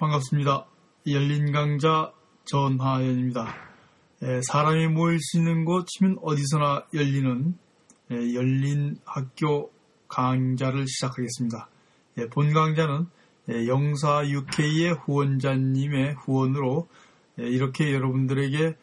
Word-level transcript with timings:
반갑습니다. 0.00 0.64
열린 1.08 1.52
강자 1.52 2.10
전하연입니다. 2.46 3.54
예, 4.22 4.40
사람이 4.48 4.88
모일 4.88 5.18
수 5.20 5.36
있는 5.36 5.66
곳 5.66 5.86
치면 5.86 6.16
어디서나 6.22 6.86
열리는 6.94 7.54
예, 8.10 8.34
열린 8.34 8.96
학교 9.04 9.70
강좌를 10.08 10.86
시작하겠습니다. 10.88 11.68
예, 12.16 12.28
본 12.30 12.54
강좌는 12.54 13.08
영사 13.66 14.26
UK의 14.26 14.94
후원자님의 15.04 16.14
후원으로 16.14 16.88
이렇게 17.36 17.92
여러분들에게 17.92 18.76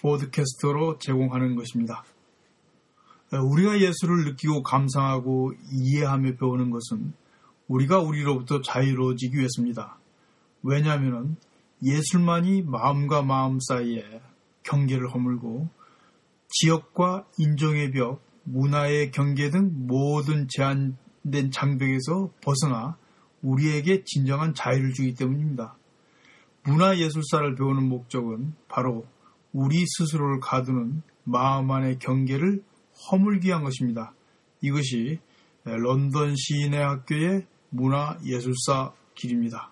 보드캐스트로 0.00 0.98
제공하는 0.98 1.54
것입니다. 1.54 2.04
우리가 3.30 3.78
예수를 3.78 4.24
느끼고 4.24 4.64
감상하고 4.64 5.52
이해하며 5.70 6.36
배우는 6.36 6.70
것은 6.70 7.12
우리가 7.68 8.00
우리로부터 8.00 8.60
자유로워지기 8.62 9.36
위해서입니다. 9.36 9.99
왜냐하면 10.62 11.36
예술만이 11.82 12.62
마음과 12.62 13.22
마음 13.22 13.58
사이에 13.60 14.20
경계를 14.62 15.12
허물고 15.12 15.68
지역과 16.48 17.26
인종의 17.38 17.92
벽, 17.92 18.22
문화의 18.44 19.10
경계 19.10 19.50
등 19.50 19.86
모든 19.86 20.48
제한된 20.48 21.50
장벽에서 21.52 22.32
벗어나 22.42 22.96
우리에게 23.42 24.04
진정한 24.04 24.54
자유를 24.54 24.92
주기 24.92 25.14
때문입니다. 25.14 25.76
문화예술사를 26.64 27.54
배우는 27.54 27.88
목적은 27.88 28.54
바로 28.68 29.06
우리 29.52 29.84
스스로를 29.86 30.40
가두는 30.40 31.02
마음 31.24 31.70
안의 31.70 31.98
경계를 31.98 32.62
허물기 33.10 33.48
위한 33.48 33.64
것입니다. 33.64 34.12
이것이 34.60 35.20
런던 35.64 36.34
시인의 36.36 36.80
학교의 36.82 37.46
문화예술사 37.70 38.92
길입니다. 39.14 39.69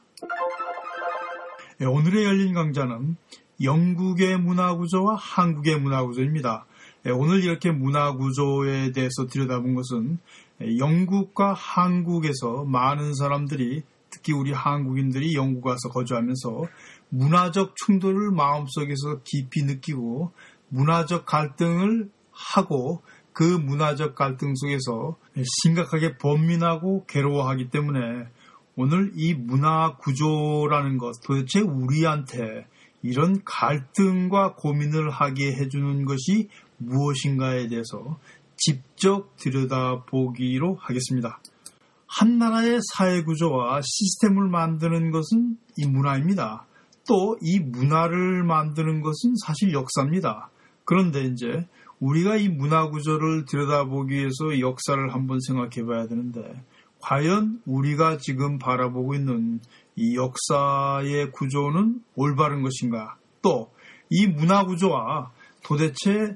예, 1.81 1.85
오늘의 1.85 2.25
열린 2.25 2.55
강좌는 2.55 3.17
영국의 3.63 4.37
문화구조와 4.41 5.15
한국의 5.15 5.81
문화구조입니다. 5.81 6.67
예, 7.07 7.11
오늘 7.11 7.45
이렇게 7.45 7.71
문화구조에 7.71 8.91
대해서 8.91 9.27
들여다본 9.31 9.77
것은 9.77 10.19
예, 10.63 10.77
영국과 10.79 11.55
한국에서 11.55 12.65
많은 12.65 13.15
사람들이 13.15 13.83
특히 14.11 14.33
우리 14.33 14.53
한국인들이 14.53 15.35
영국 15.37 15.67
와서 15.67 15.89
거주하면서 15.91 16.65
문화적 17.11 17.75
충돌을 17.77 18.33
마음속에서 18.33 19.21
깊이 19.23 19.63
느끼고 19.63 20.33
문화적 20.71 21.27
갈등을 21.27 22.11
하고 22.33 23.03
그 23.33 23.45
문화적 23.45 24.17
갈등 24.17 24.55
속에서 24.57 25.17
심각하게 25.63 26.17
범민하고 26.17 27.05
괴로워하기 27.07 27.71
때문에 27.71 28.27
오늘 28.81 29.11
이 29.17 29.35
문화 29.35 29.97
구조라는 29.97 30.99
것 30.99 31.21
도대체 31.25 31.59
우리한테 31.59 32.69
이런 33.03 33.43
갈등과 33.45 34.55
고민을 34.55 35.11
하게 35.11 35.53
해주는 35.53 36.05
것이 36.05 36.49
무엇인가에 36.77 37.67
대해서 37.67 38.21
직접 38.57 39.35
들여다보기로 39.37 40.77
하겠습니다. 40.81 41.41
한 42.07 42.39
나라의 42.39 42.79
사회 42.95 43.25
구조와 43.25 43.81
시스템을 43.83 44.49
만드는 44.49 45.11
것은 45.11 45.57
이 45.77 45.87
문화입니다. 45.89 46.65
또 47.09 47.37
이 47.43 47.59
문화를 47.59 48.45
만드는 48.45 49.01
것은 49.01 49.35
사실 49.45 49.73
역사입니다. 49.73 50.51
그런데 50.85 51.25
이제 51.25 51.67
우리가 51.99 52.37
이 52.37 52.49
문화 52.49 52.89
구조를 52.91 53.45
들여다보기 53.45 54.15
위해서 54.15 54.61
역사를 54.61 55.13
한번 55.13 55.41
생각해 55.41 55.85
봐야 55.85 56.07
되는데 56.07 56.63
과연 57.01 57.61
우리가 57.67 58.19
지금 58.19 58.59
바라보고 58.59 59.15
있는 59.15 59.61
이 59.97 60.17
역사의 60.17 61.33
구조는 61.33 62.01
올바른 62.15 62.63
것인가? 62.63 63.17
또 63.43 63.71
이 64.11 64.27
문화 64.27 64.65
구조와 64.65 65.33
도대체 65.65 66.35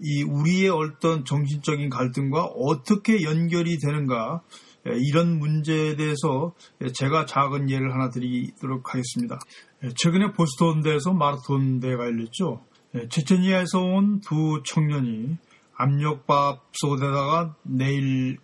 이 0.00 0.22
우리의 0.22 0.68
어떤 0.70 1.24
정신적인 1.24 1.88
갈등과 1.88 2.44
어떻게 2.44 3.22
연결이 3.22 3.78
되는가? 3.78 4.42
예, 4.86 4.92
이런 4.96 5.38
문제에 5.38 5.96
대해서 5.96 6.52
제가 6.94 7.24
작은 7.24 7.70
예를 7.70 7.94
하나 7.94 8.10
드리도록 8.10 8.92
하겠습니다. 8.92 9.38
예, 9.82 9.88
최근에 9.96 10.32
보스턴대에서 10.32 11.14
마라톤 11.14 11.80
대회가 11.80 12.04
열렸죠. 12.04 12.64
예, 12.94 13.08
체체니아에서 13.08 13.80
온 13.80 14.20
두 14.20 14.62
청년이 14.66 15.38
압력밥 15.76 16.64
솥에다가 16.72 17.56
내일 17.62 18.38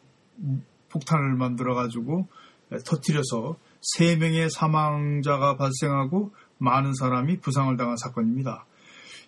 폭탄을 0.91 1.35
만들어 1.37 1.75
가지고 1.75 2.29
터뜨려서 2.85 3.57
3명의 3.97 4.51
사망자가 4.51 5.57
발생하고 5.57 6.35
많은 6.59 6.95
사람이 6.95 7.41
부상을 7.41 7.77
당한 7.77 7.97
사건입니다. 7.97 8.67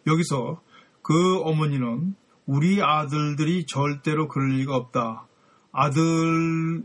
여기서 0.06 0.60
그 1.02 1.40
어머니는 1.40 2.14
우리 2.46 2.82
아들들이 2.82 3.66
절대로 3.66 4.28
그럴 4.28 4.50
리가 4.50 4.76
없다. 4.76 5.26
아들, 5.72 6.84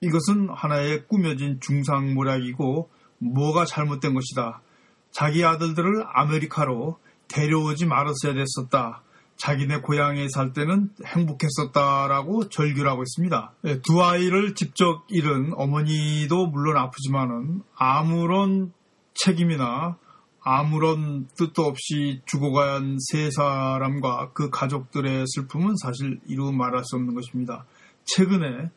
이것은 0.00 0.48
하나의 0.50 1.06
꾸며진 1.06 1.60
중상모략이고 1.60 2.90
뭐가 3.18 3.64
잘못된 3.64 4.14
것이다. 4.14 4.62
자기 5.10 5.44
아들들을 5.44 6.04
아메리카로 6.06 6.98
데려오지 7.28 7.86
말았어야 7.86 8.34
됐었다. 8.34 9.02
자기네 9.36 9.80
고향에 9.80 10.28
살 10.28 10.52
때는 10.52 10.90
행복했었다라고 11.04 12.48
절규를 12.48 12.88
하고 12.88 13.02
있습니다. 13.02 13.52
예, 13.64 13.80
두 13.80 14.02
아이를 14.02 14.54
직접 14.54 15.04
잃은 15.08 15.52
어머니도 15.54 16.46
물론 16.46 16.76
아프지만은 16.76 17.62
아무런 17.74 18.72
책임이나 19.14 19.96
아무런 20.44 21.28
뜻도 21.36 21.62
없이 21.62 22.20
죽어간 22.26 22.98
세 23.10 23.30
사람과 23.30 24.30
그 24.32 24.50
가족들의 24.50 25.24
슬픔은 25.26 25.76
사실 25.76 26.20
이루 26.26 26.52
말할 26.52 26.84
수 26.84 26.96
없는 26.96 27.14
것입니다. 27.14 27.64
최근에 28.04 28.70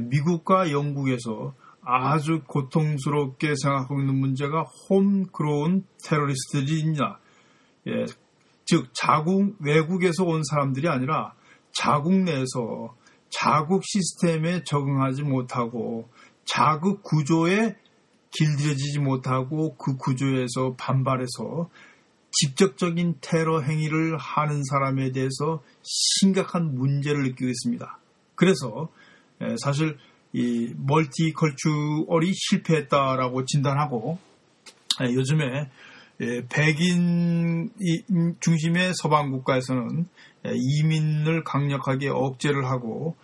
미국과 0.00 0.70
영국에서 0.70 1.54
아주 1.82 2.42
고통스럽게 2.46 3.54
생각하고 3.56 4.00
있는 4.00 4.14
문제가 4.14 4.62
홈그로운 4.88 5.84
테러리스트들입니다. 6.04 7.18
예, 7.88 8.06
즉 8.70 8.86
자국 8.92 9.56
외국에서 9.58 10.22
온 10.22 10.44
사람들이 10.44 10.86
아니라 10.86 11.34
자국 11.72 12.14
내에서 12.14 12.94
자국 13.28 13.82
시스템에 13.84 14.62
적응하지 14.62 15.24
못하고 15.24 16.08
자국 16.44 17.02
구조에 17.02 17.74
길들여지지 18.30 19.00
못하고 19.00 19.76
그 19.76 19.96
구조에서 19.96 20.76
반발해서 20.78 21.68
직접적인 22.30 23.16
테러 23.20 23.60
행위를 23.60 24.16
하는 24.16 24.62
사람에 24.62 25.10
대해서 25.10 25.64
심각한 25.82 26.76
문제를 26.76 27.24
느끼고 27.24 27.50
있습니다. 27.50 27.98
그래서 28.36 28.88
사실 29.58 29.98
이 30.32 30.72
멀티컬추얼이 30.76 32.32
실패했다라고 32.34 33.46
진단하고 33.46 34.18
요즘에 35.00 35.44
예, 35.44 35.70
백인 36.48 37.70
중심의 38.40 38.92
서방 38.94 39.30
국가에서는 39.30 40.06
예, 40.46 40.52
이민을 40.54 41.44
강력하게 41.44 42.08
억제를 42.08 42.66
하고 42.66 43.16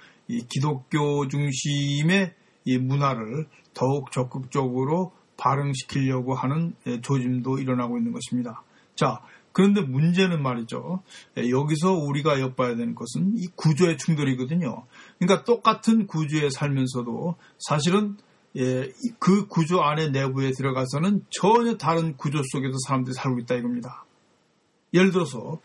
기독교 0.49 1.29
중심의 1.29 2.35
문화를 2.81 3.47
더욱 3.75 4.11
적극적으로 4.13 5.13
발흥시키려고 5.37 6.35
하는 6.35 6.75
예, 6.87 7.01
조짐도 7.01 7.59
일어나고 7.59 7.99
있는 7.99 8.13
것입니다. 8.13 8.63
자, 8.95 9.21
그런데 9.53 9.81
문제는 9.81 10.43
말이죠. 10.43 11.03
여기서 11.37 11.93
우리가 11.93 12.41
엿봐야 12.41 12.77
되는 12.77 12.95
것은 12.95 13.33
이 13.37 13.47
구조의 13.57 13.97
충돌이거든요. 13.97 14.85
그러니까 15.19 15.45
똑같은 15.45 16.07
구조에 16.07 16.51
살면서도 16.51 17.37
사실은 17.59 18.17
예, 18.57 18.89
그 19.19 19.47
구조 19.47 19.83
안에 19.83 20.09
내부에 20.09 20.51
들어가서는 20.53 21.25
전혀 21.31 21.77
다른 21.77 22.17
구조 22.17 22.43
속에서 22.53 22.77
사람들이 22.87 23.15
살고 23.15 23.41
있다 23.41 23.55
이겁니다. 23.57 24.05
예를 24.95 25.11
들어서 25.11 25.61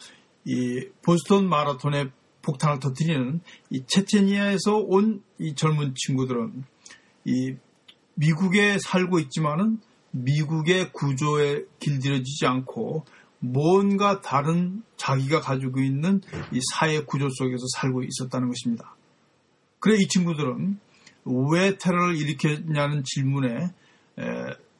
이 0.45 0.87
보스턴 1.01 1.47
마라톤에 1.47 2.09
폭탄을 2.41 2.79
터뜨리는 2.79 3.39
이 3.69 3.83
체체니아에서 3.85 4.77
온 4.77 5.21
이 5.41 5.55
젊은 5.55 5.95
친구들은 5.95 6.63
이 7.25 7.55
미국에 8.13 8.77
살고 8.79 9.17
있지만은 9.19 9.79
미국의 10.11 10.91
구조에 10.93 11.65
길들여지지 11.79 12.45
않고 12.45 13.05
뭔가 13.39 14.21
다른 14.21 14.83
자기가 14.97 15.41
가지고 15.41 15.81
있는 15.81 16.21
이 16.53 16.59
사회 16.71 17.03
구조 17.03 17.27
속에서 17.29 17.65
살고 17.75 18.03
있었다는 18.03 18.49
것입니다. 18.49 18.95
그래 19.79 19.97
이 19.99 20.07
친구들은 20.07 20.79
왜 21.25 21.77
테러를 21.77 22.15
일으켰냐는 22.17 23.03
질문에 23.03 23.71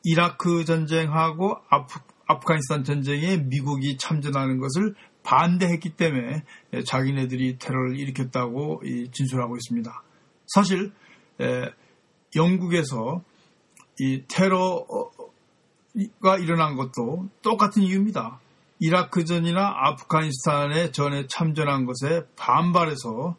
이라크 0.04 0.66
전쟁하고 0.66 1.58
아프, 1.70 2.00
아프가니스탄 2.28 2.84
전쟁에 2.84 3.38
미국이 3.38 3.98
참전하는 3.98 4.60
것을 4.60 4.96
반대했기 5.24 5.92
때문에 5.92 6.44
자기네들이 6.86 7.58
테러를 7.60 8.00
일으켰다고 8.00 8.82
진술하고 9.12 9.56
있습니다. 9.58 10.04
사실 10.48 10.92
영국에서 12.36 13.22
이 14.00 14.24
테러 14.28 14.86
일어난 16.40 16.76
것도 16.76 17.30
똑같은 17.42 17.84
이유입니다. 17.84 18.40
이라크전이나 18.80 19.76
아프가니스탄에 19.76 20.92
전에 20.92 21.28
참전한 21.28 21.86
것에 21.86 22.24
반발해서 22.36 23.36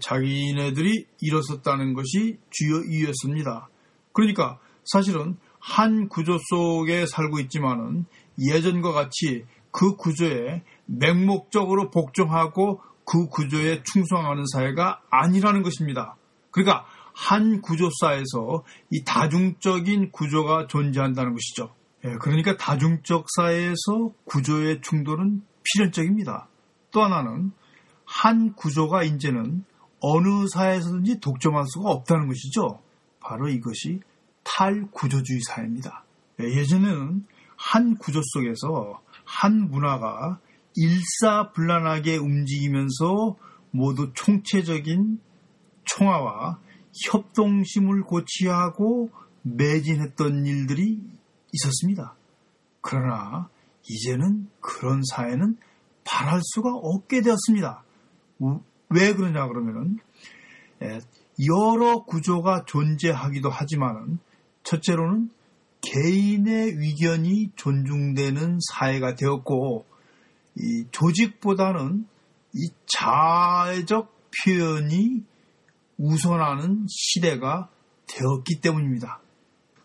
자기네들이 0.00 1.06
일어섰다는 1.20 1.94
것이 1.94 2.38
주요 2.50 2.82
이유였습니다. 2.82 3.68
그러니까 4.12 4.58
사실은 4.84 5.36
한 5.58 6.08
구조 6.08 6.38
속에 6.50 7.06
살고 7.06 7.38
있지만은 7.40 8.06
예전과 8.38 8.92
같이 8.92 9.44
그 9.70 9.96
구조에 9.96 10.62
맹목적으로 10.86 11.90
복종하고 11.90 12.80
그 13.04 13.26
구조에 13.28 13.82
충성하는 13.82 14.44
사회가 14.52 15.00
아니라는 15.10 15.62
것입니다. 15.62 16.16
그러니까 16.50 16.86
한 17.14 17.60
구조사에서 17.60 18.64
이 18.90 19.04
다중적인 19.04 20.10
구조가 20.10 20.66
존재한다는 20.68 21.34
것이죠. 21.34 21.74
예, 22.04 22.14
그러니까 22.20 22.56
다중적 22.56 23.26
사회에서 23.36 24.12
구조의 24.24 24.80
충돌은 24.80 25.42
필연적입니다. 25.62 26.48
또 26.92 27.02
하나는 27.02 27.52
한 28.04 28.54
구조가 28.54 29.04
이제는 29.04 29.64
어느 30.00 30.46
사회에서든지 30.52 31.20
독점할 31.20 31.64
수가 31.66 31.90
없다는 31.90 32.26
것이죠. 32.28 32.80
바로 33.20 33.48
이것이 33.48 34.00
탈구조주의 34.44 35.40
사회입니다. 35.48 36.04
예, 36.40 36.44
예전에는 36.44 37.26
한 37.56 37.96
구조 37.96 38.20
속에서 38.22 39.00
한 39.24 39.70
문화가 39.70 40.40
일사불란하게 40.76 42.16
움직이면서 42.16 43.36
모두 43.70 44.12
총체적인 44.14 45.20
총화와 45.84 46.58
협동심을 47.10 48.02
고취하고 48.02 49.10
매진했던 49.42 50.46
일들이 50.46 51.00
있었습니다. 51.52 52.14
그러나 52.80 53.48
이제는 53.88 54.48
그런 54.60 55.02
사회는 55.04 55.56
바랄 56.04 56.40
수가 56.42 56.70
없게 56.74 57.20
되었습니다. 57.20 57.84
왜 58.90 59.14
그러냐 59.14 59.46
그러면은 59.46 59.98
여러 61.46 62.04
구조가 62.04 62.64
존재하기도 62.66 63.48
하지만은 63.48 64.18
첫째로는 64.62 65.30
개인의 65.80 66.74
의견이 66.76 67.50
존중되는 67.56 68.58
사회가 68.72 69.14
되었고 69.14 69.86
이 70.56 70.84
조직보다는 70.90 72.06
이 72.54 72.68
자의적 72.86 74.12
표현이 74.44 75.24
우선하는 75.96 76.86
시대가 76.88 77.70
되었기 78.06 78.60
때문입니다. 78.60 79.20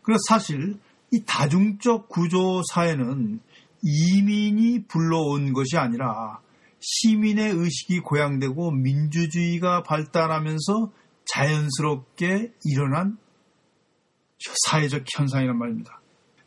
그래서 0.02 0.19
사실 0.28 0.80
이 1.12 1.24
다중적 1.25 2.10
구조 2.10 2.62
사회는 2.74 3.40
이민이 3.81 4.86
불러온 4.88 5.54
것이 5.54 5.78
아니라 5.78 6.40
시민의 6.88 7.52
의식이 7.52 8.02
고양되고 8.02 8.72
민주주의가 8.72 9.82
발달하면서 9.82 10.92
자연스럽게 11.26 12.54
일어난 12.64 13.18
사회적 14.68 15.04
현상이란 15.12 15.58
말입니다. 15.58 16.00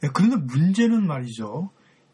예, 0.05 0.09
그런데 0.15 0.37
문제는 0.37 1.07
말이죠. 1.07 1.71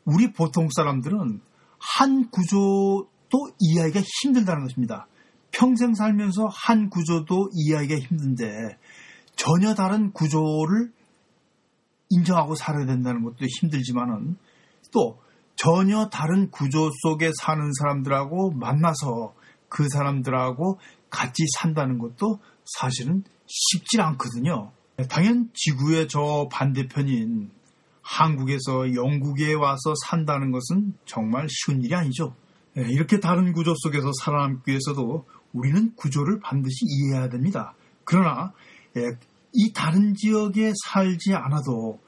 우리 0.06 0.32
보통 0.32 0.69
사람들은 0.75 1.41
한 1.79 2.31
구조도 2.31 3.50
이해하기가 3.59 4.00
힘들다는 4.23 4.62
것입니다. 4.62 5.06
평생 5.50 5.94
살면서 5.94 6.49
한 6.50 6.88
구조도 6.88 7.50
이해하기가 7.53 8.00
힘든데 8.00 8.79
전혀 9.37 9.75
다른 9.75 10.12
구조를 10.12 10.93
인정하고 12.09 12.55
살아야 12.55 12.87
된다는 12.87 13.23
것도 13.23 13.44
힘들지만은 13.61 14.37
또 14.93 15.19
전혀 15.64 16.11
다른 16.11 16.50
구조 16.50 16.90
속에 17.02 17.32
사는 17.40 17.72
사람들하고 17.81 18.50
만나서 18.50 19.32
그 19.70 19.88
사람들하고 19.88 20.78
같이 21.08 21.43
산다는 21.58 21.99
것도 21.99 22.38
사실은 22.66 23.25
쉽지 23.46 23.99
않거든요. 23.99 24.72
당연 25.08 25.49
지구의 25.55 26.08
저 26.08 26.49
반대편인 26.52 27.50
한국에서 28.02 28.94
영국에 28.94 29.55
와서 29.55 29.94
산다는 30.06 30.50
것은 30.50 30.93
정말 31.06 31.46
쉬운 31.49 31.82
일이 31.82 31.94
아니죠. 31.94 32.34
예, 32.76 32.82
이렇게 32.82 33.19
다른 33.19 33.55
구조 33.55 33.75
속에서 33.75 34.10
살아남기 34.22 34.70
위해서도 34.70 35.25
우리는 35.55 35.94
구조를 35.96 36.40
반드시 36.40 36.84
이해해야 36.84 37.31
됩니다. 37.31 37.75
그러나 38.05 38.52
예, 38.99 39.12
이 39.55 39.72
다른 39.72 40.14
지역에 40.14 40.75
살지 40.84 41.32
않아도 41.32 42.00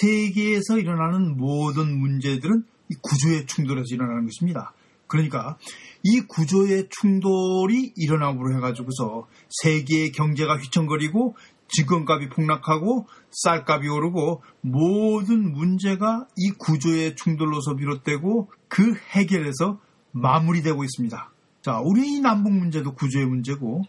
세계에서 0.00 0.78
일어나는 0.78 1.36
모든 1.36 1.96
문제들은 2.00 2.64
이 2.64 2.73
구조의 3.02 3.46
충돌에서 3.46 3.94
일어나는 3.94 4.26
것입니다. 4.26 4.72
그러니까 5.06 5.58
이 6.02 6.20
구조의 6.20 6.88
충돌이 6.90 7.92
일어남으로 7.96 8.56
해가지고서 8.56 9.26
세계의 9.62 10.12
경제가 10.12 10.56
휘청거리고 10.58 11.36
직원값이 11.68 12.28
폭락하고 12.28 13.06
쌀값이 13.30 13.88
오르고 13.88 14.42
모든 14.60 15.52
문제가 15.52 16.26
이 16.36 16.50
구조의 16.50 17.16
충돌로서 17.16 17.74
비롯되고 17.76 18.50
그 18.68 18.94
해결에서 19.10 19.80
마무리되고 20.12 20.84
있습니다. 20.84 21.32
자, 21.62 21.80
우리 21.82 22.16
이 22.16 22.20
남북 22.20 22.52
문제도 22.52 22.92
구조의 22.94 23.26
문제고 23.26 23.82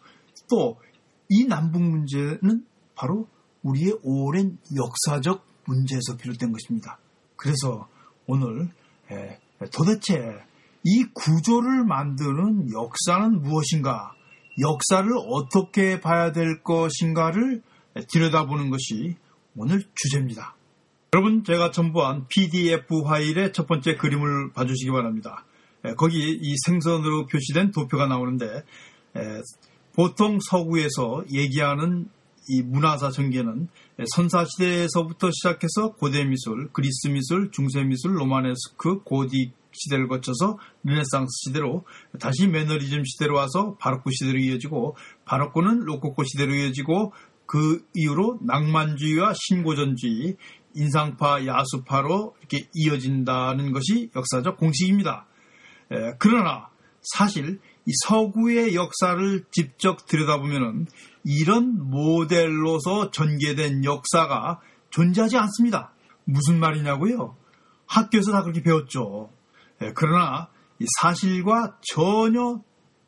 또 0.49 0.77
이 1.29 1.45
남북 1.45 1.81
문제는 1.81 2.65
바로 2.95 3.27
우리의 3.63 3.99
오랜 4.03 4.57
역사적 4.75 5.45
문제에서 5.65 6.17
비롯된 6.17 6.51
것입니다. 6.51 6.99
그래서 7.35 7.87
오늘 8.27 8.71
도대체 9.71 10.37
이 10.83 11.03
구조를 11.13 11.85
만드는 11.85 12.71
역사는 12.71 13.41
무엇인가, 13.41 14.13
역사를 14.59 15.09
어떻게 15.27 15.99
봐야 15.99 16.31
될 16.31 16.61
것인가를 16.63 17.61
들여다보는 18.11 18.69
것이 18.69 19.15
오늘 19.55 19.83
주제입니다. 19.95 20.55
여러분, 21.13 21.43
제가 21.43 21.71
첨부한 21.71 22.27
PDF 22.27 23.03
파일의 23.03 23.53
첫 23.53 23.67
번째 23.67 23.95
그림을 23.95 24.51
봐주시기 24.53 24.91
바랍니다. 24.91 25.45
거기 25.97 26.31
이 26.31 26.55
생선으로 26.65 27.27
표시된 27.27 27.71
도표가 27.71 28.07
나오는데 28.07 28.63
보통 29.93 30.39
서구에서 30.41 31.23
얘기하는 31.31 32.09
이 32.49 32.61
문화사 32.61 33.11
전개는 33.11 33.69
선사시대에서부터 34.03 35.31
시작해서 35.31 35.93
고대 35.93 36.25
미술, 36.25 36.69
그리스 36.73 37.07
미술, 37.07 37.51
중세 37.51 37.83
미술, 37.83 38.19
로마네스크, 38.19 39.03
고딕 39.03 39.51
시대를 39.71 40.07
거쳐서 40.07 40.57
르네상스 40.83 41.29
시대로 41.45 41.85
다시 42.19 42.47
매너리즘 42.47 43.03
시대로 43.05 43.35
와서 43.35 43.75
바로크 43.79 44.09
시대로 44.11 44.39
이어지고 44.39 44.95
바로크는 45.25 45.81
로코코 45.81 46.23
시대로 46.23 46.53
이어지고 46.55 47.13
그 47.45 47.85
이후로 47.93 48.39
낭만주의와 48.41 49.33
신고전주의, 49.35 50.37
인상파, 50.73 51.45
야수파로 51.45 52.35
이렇게 52.39 52.67
이어진다는 52.73 53.71
것이 53.71 54.09
역사적 54.15 54.57
공식입니다. 54.57 55.27
에, 55.91 56.13
그러나 56.19 56.69
사실 57.01 57.59
이 57.85 57.91
서구의 58.07 58.75
역사를 58.75 59.43
직접 59.51 60.07
들여다보면 60.07 60.87
이런 61.25 61.89
모델로서 61.89 63.11
전개된 63.11 63.83
역사가 63.83 64.61
존재하지 64.91 65.37
않습니다. 65.37 65.91
무슨 66.23 66.59
말이냐고요? 66.59 67.35
학교에서 67.87 68.31
다 68.31 68.43
그렇게 68.43 68.61
배웠죠. 68.61 69.29
예, 69.81 69.91
그러나 69.93 70.47
사실과 71.01 71.77
전혀 71.81 72.61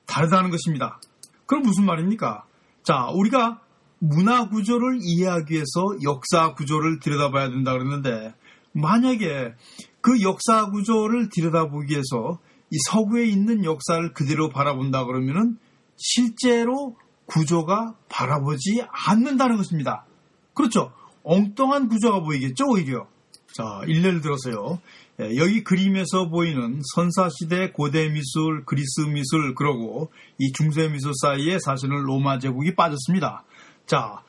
다르다는 0.06 0.50
것입니다. 0.50 1.00
그럼 1.46 1.64
무슨 1.64 1.86
말입니까? 1.86 2.46
자, 2.84 3.08
우리가 3.14 3.62
문화 4.00 4.50
구조를 4.50 5.00
이해하기 5.02 5.54
위해서 5.54 5.82
역사 6.04 6.54
구조를 6.54 7.00
들여다봐야 7.00 7.50
된다 7.50 7.74
그랬는데 7.74 8.34
만약에 8.74 9.54
그 10.02 10.22
역사 10.22 10.70
구조를 10.70 11.30
들여다보기 11.30 11.92
위해서 11.92 12.40
이 12.72 12.78
서구에 12.90 13.26
있는 13.26 13.64
역사를 13.64 14.14
그대로 14.14 14.50
바라본다 14.50 15.06
그러면은 15.06 15.58
실제로 15.96 16.96
구조가 17.28 17.96
바라보지 18.10 18.84
않는다는 18.90 19.58
것입니다. 19.58 20.06
그렇죠. 20.54 20.92
엉뚱한 21.24 21.88
구조가 21.88 22.22
보이겠죠, 22.22 22.66
오히려. 22.68 23.08
자, 23.54 23.82
일례를 23.88 24.22
들어서요. 24.22 24.80
예, 25.20 25.36
여기 25.38 25.64
그림에서 25.64 26.30
보이는 26.30 26.80
선사시대 26.94 27.72
고대 27.72 28.08
미술, 28.10 28.66
그리스 28.66 29.02
미술, 29.02 29.56
그러고 29.56 30.12
이 30.38 30.52
중세 30.52 30.88
미술 30.88 31.12
사이에 31.22 31.58
사실은 31.60 32.04
로마 32.04 32.40
제국이 32.40 32.76
빠졌습니다. 32.76 33.44
자, 33.88 34.22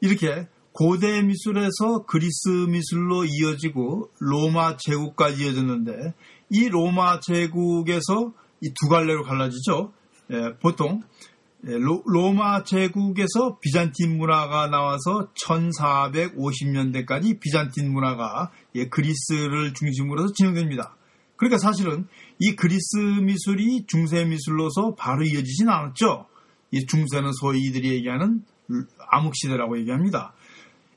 이렇게 0.00 0.48
고대 0.72 1.22
미술에서 1.22 2.04
그리스 2.06 2.48
미술로 2.48 3.24
이어지고 3.24 4.10
로마 4.18 4.76
제국까지 4.76 5.44
이어졌는데 5.44 6.14
이 6.50 6.68
로마 6.68 7.20
제국에서 7.20 8.32
이 8.62 8.72
두 8.80 8.88
갈래로 8.88 9.24
갈라지죠. 9.24 9.92
예, 10.32 10.54
보통 10.60 11.02
예, 11.02 11.31
로, 11.64 12.32
마 12.32 12.64
제국에서 12.64 13.58
비잔틴 13.60 14.18
문화가 14.18 14.68
나와서 14.68 15.28
1450년대까지 15.34 17.38
비잔틴 17.38 17.92
문화가 17.92 18.50
예, 18.74 18.88
그리스를 18.88 19.72
중심으로 19.72 20.24
해서 20.24 20.32
진행됩니다. 20.34 20.96
그러니까 21.36 21.58
사실은 21.58 22.08
이 22.40 22.56
그리스 22.56 22.96
미술이 22.96 23.84
중세 23.86 24.24
미술로서 24.24 24.96
바로 24.96 25.24
이어지진 25.24 25.68
않았죠. 25.68 26.26
이 26.72 26.86
중세는 26.86 27.30
소위 27.40 27.60
이들이 27.66 27.90
얘기하는 27.90 28.42
암흑시대라고 29.10 29.78
얘기합니다. 29.78 30.32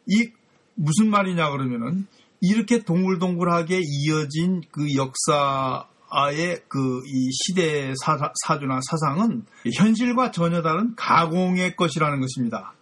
이 0.07 0.31
무슨 0.75 1.09
말이냐 1.09 1.51
그러면은 1.51 2.07
이렇게 2.41 2.83
동글동글하게 2.83 3.81
이어진 3.83 4.61
그 4.71 4.95
역사 4.95 5.33
아 5.33 5.87
의 6.15 6.61
그 6.69 7.03
이 7.05 7.29
시대 7.31 7.93
사, 8.03 8.17
사주나 8.45 8.79
사상은 8.89 9.43
현실과 9.75 10.31
전혀 10.31 10.61
다른 10.61 10.95
가공의 10.95 11.75
것이라는 11.75 12.19
것입니다. 12.21 12.73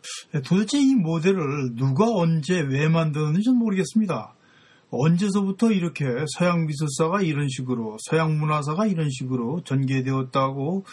도대체 0.45 0.79
이 0.79 0.95
모델을 0.95 1.75
누가 1.75 2.05
언제 2.05 2.61
왜 2.61 2.87
만드는지 2.87 3.49
는 3.49 3.57
모르겠습니다. 3.57 4.35
언제서부터 4.91 5.71
이렇게 5.71 6.05
서양 6.37 6.67
미술사가 6.67 7.21
이런 7.21 7.47
식으로 7.49 7.97
서양 8.09 8.37
문화사가 8.37 8.85
이런 8.85 9.09
식으로 9.09 9.63
전개되었다고 9.63 10.85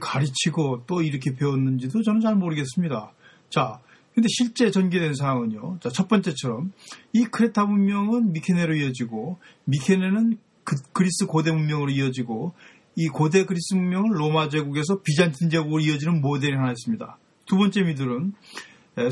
가르치고 0.00 0.84
또 0.86 1.02
이렇게 1.02 1.34
배웠는지도 1.36 2.02
저는 2.02 2.20
잘 2.20 2.34
모르겠습니다. 2.34 3.12
자, 3.48 3.80
근데 4.14 4.26
실제 4.28 4.72
전개된 4.72 5.14
상황은요. 5.14 5.78
자, 5.80 5.90
첫 5.90 6.08
번째처럼 6.08 6.72
이 7.12 7.24
크레타 7.26 7.66
문명은 7.66 8.32
미케네로 8.32 8.74
이어지고 8.74 9.38
미케네는 9.64 10.38
그, 10.68 10.76
그리스 10.92 11.24
고대 11.24 11.50
문명으로 11.50 11.90
이어지고 11.90 12.52
이 12.94 13.08
고대 13.08 13.46
그리스 13.46 13.74
문명은 13.74 14.10
로마 14.10 14.50
제국에서 14.50 15.00
비잔틴 15.00 15.48
제국으로 15.48 15.80
이어지는 15.80 16.20
모델이 16.20 16.54
하나 16.56 16.72
있습니다. 16.72 17.18
두 17.46 17.56
번째 17.56 17.84
미들은 17.84 18.34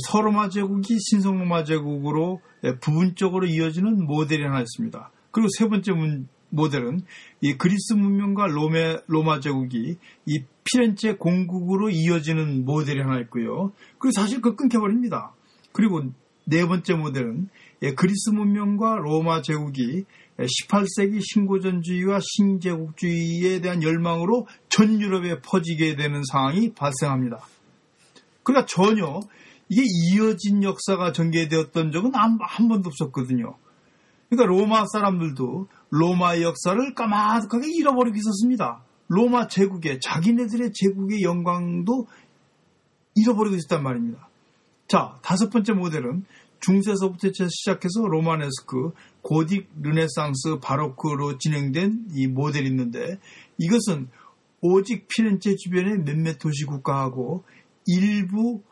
서로마 0.07 0.51
제국이 0.51 0.99
신성로마 1.01 1.65
제국으로 1.65 2.43
부분적으로 2.83 3.47
이어지는 3.47 4.05
모델이 4.05 4.43
하나 4.43 4.61
있습니다. 4.61 5.11
그리고 5.31 5.49
세 5.57 5.67
번째 5.67 5.93
모델은 6.51 7.01
이 7.41 7.55
그리스 7.55 7.95
문명과 7.95 8.49
로메, 8.49 8.99
로마 9.07 9.41
제국이 9.41 9.97
이 10.27 10.45
피렌체 10.65 11.15
공국으로 11.15 11.89
이어지는 11.89 12.67
모델이 12.67 13.01
하나 13.01 13.19
있고요. 13.21 13.73
그리고 13.99 14.13
사실 14.13 14.43
그 14.43 14.57
끊겨버립니다. 14.57 15.33
그리고 15.73 16.03
네 16.45 16.67
번째 16.67 16.95
모델은 16.95 17.49
그리스 17.97 18.31
문명과 18.31 18.97
로마 18.97 19.41
제국이 19.41 20.05
18세기 20.39 21.21
신고전주의와 21.23 22.21
신제국주의에 22.21 23.61
대한 23.61 23.83
열망으로 23.83 24.47
전 24.69 25.01
유럽에 25.01 25.41
퍼지게 25.41 25.97
되는 25.97 26.23
상황이 26.31 26.73
발생합니다. 26.75 27.39
그러니까 28.43 28.67
전혀 28.67 29.21
이게 29.69 29.83
이어진 29.85 30.63
역사가 30.63 31.13
전개되었던 31.13 31.91
적은 31.91 32.15
한, 32.15 32.39
한 32.41 32.69
번도 32.69 32.89
없었거든요. 32.89 33.57
그러니까 34.29 34.47
로마 34.47 34.85
사람들도 34.93 35.69
로마의 35.91 36.43
역사를 36.43 36.95
까마득하게 36.95 37.69
잃어버리고 37.75 38.17
있었습니다. 38.17 38.83
로마 39.09 39.47
제국의 39.47 40.01
자기네들의 40.01 40.73
제국의 40.75 41.23
영광도 41.23 42.07
잃어버리고 43.15 43.57
있었단 43.57 43.83
말입니다. 43.83 44.29
자, 44.89 45.19
다섯 45.23 45.51
번째 45.51 45.73
모델은 45.73 46.25
중세서부터 46.61 47.29
시작해서 47.49 48.07
로마네스크, 48.07 48.93
고딕, 49.23 49.67
르네상스, 49.83 50.59
바로크로 50.63 51.39
진행된 51.39 52.09
이 52.15 52.27
모델이 52.27 52.69
있는데 52.69 53.19
이것은 53.59 54.09
오직 54.61 55.07
피렌체 55.09 55.55
주변의 55.55 56.05
몇몇 56.05 56.39
도시 56.39 56.65
국가하고 56.65 57.45
일부 57.87 58.63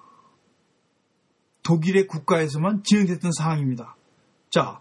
독일의 1.62 2.06
국가에서만 2.06 2.82
진행됐던 2.84 3.32
상황입니다. 3.32 3.96
자, 4.50 4.80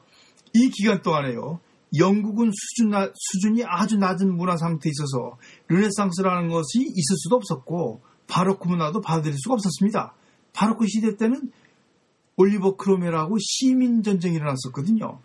이 0.53 0.69
기간 0.69 1.01
동안에요. 1.01 1.59
영국은 1.97 2.51
수준, 2.51 2.91
수준이 3.13 3.63
아주 3.65 3.97
낮은 3.97 4.35
문화 4.35 4.57
상태에 4.57 4.89
있어서 4.89 5.37
르네상스라는 5.67 6.49
것이 6.49 6.79
있을 6.79 7.17
수도 7.17 7.35
없었고 7.35 8.01
바로크 8.27 8.67
문화도 8.67 9.01
받아들일 9.01 9.37
수가 9.37 9.53
없었습니다. 9.53 10.15
바로크 10.53 10.87
시대 10.87 11.15
때는 11.15 11.51
올리버 12.35 12.77
크로메라고 12.77 13.37
시민 13.39 14.03
전쟁이 14.03 14.35
일어났었거든요. 14.35 15.19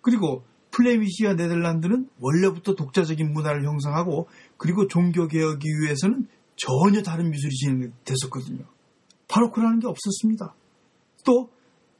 그리고 0.00 0.44
플레미시아 0.70 1.34
네덜란드는 1.34 2.08
원래부터 2.18 2.74
독자적인 2.74 3.32
문화를 3.32 3.64
형성하고 3.64 4.28
그리고 4.56 4.86
종교 4.88 5.26
개혁이 5.26 5.66
위해서는 5.66 6.28
전혀 6.56 7.02
다른 7.02 7.30
미술이 7.30 7.50
진행됐었거든요. 7.54 8.64
바로크라는 9.28 9.80
게 9.80 9.86
없었습니다. 9.86 10.54
또 11.24 11.56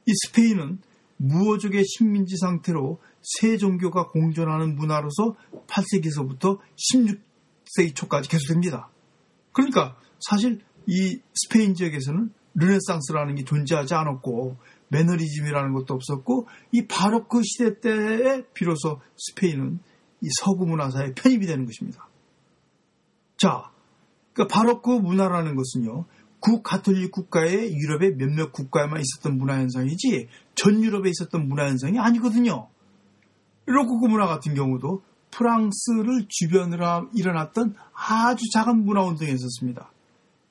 이 0.07 0.13
스페인은 0.25 0.79
무어족의 1.17 1.83
식민지 1.85 2.37
상태로 2.37 2.99
세 3.21 3.57
종교가 3.57 4.07
공존하는 4.07 4.75
문화로서 4.75 5.35
8세기에서부터 5.67 6.59
16세기 6.93 7.93
초까지 7.93 8.29
계속됩니다. 8.29 8.89
그러니까 9.51 9.97
사실 10.19 10.61
이 10.87 11.19
스페인 11.33 11.73
지역에서는 11.73 12.31
르네상스라는 12.57 13.35
게 13.35 13.43
존재하지 13.43 13.93
않았고 13.93 14.57
매너리즘이라는 14.89 15.73
것도 15.73 15.93
없었고 15.93 16.47
이 16.71 16.87
바로크 16.87 17.41
시대 17.43 17.79
때에 17.79 18.43
비로소 18.53 18.99
스페인은 19.15 19.79
이 20.21 20.27
서구 20.41 20.65
문화사에 20.65 21.13
편입이 21.13 21.45
되는 21.45 21.65
것입니다. 21.65 22.07
자, 23.37 23.71
그러니까 24.33 24.55
바로크 24.55 24.89
문화라는 24.89 25.55
것은요. 25.55 26.05
구가톨릭 26.39 27.11
국가의 27.11 27.73
유럽의 27.75 28.15
몇몇 28.15 28.51
국가에만 28.51 29.01
있었던 29.01 29.37
문화 29.37 29.55
현상이지 29.55 30.27
전 30.55 30.83
유럽에 30.83 31.09
있었던 31.09 31.47
문화 31.47 31.67
현상이 31.67 31.99
아니거든요. 31.99 32.69
로코코 33.65 34.07
문화 34.07 34.27
같은 34.27 34.53
경우도 34.53 35.03
프랑스를 35.31 36.25
주변으로 36.29 37.09
일어났던 37.13 37.75
아주 37.93 38.45
작은 38.53 38.85
문화 38.85 39.03
운동이 39.03 39.31
있었습니다. 39.31 39.91